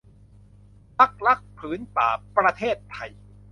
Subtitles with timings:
[0.97, 3.11] พรรครักษ์ผืนป่าประเทศไทย